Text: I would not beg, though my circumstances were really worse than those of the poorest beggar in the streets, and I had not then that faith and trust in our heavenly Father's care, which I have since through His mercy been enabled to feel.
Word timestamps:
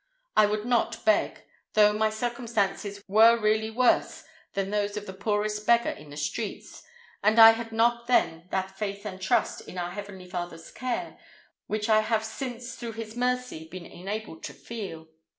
I 0.35 0.47
would 0.47 0.65
not 0.65 1.05
beg, 1.05 1.43
though 1.73 1.93
my 1.93 2.09
circumstances 2.09 3.03
were 3.07 3.37
really 3.37 3.69
worse 3.69 4.23
than 4.53 4.71
those 4.71 4.97
of 4.97 5.05
the 5.05 5.13
poorest 5.13 5.67
beggar 5.67 5.91
in 5.91 6.09
the 6.09 6.17
streets, 6.17 6.81
and 7.21 7.37
I 7.37 7.51
had 7.51 7.71
not 7.71 8.07
then 8.07 8.47
that 8.49 8.75
faith 8.75 9.05
and 9.05 9.21
trust 9.21 9.61
in 9.67 9.77
our 9.77 9.91
heavenly 9.91 10.27
Father's 10.27 10.71
care, 10.71 11.19
which 11.67 11.87
I 11.87 11.99
have 11.99 12.25
since 12.25 12.73
through 12.77 12.93
His 12.93 13.15
mercy 13.15 13.67
been 13.67 13.85
enabled 13.85 14.41
to 14.45 14.55
feel. 14.55 15.07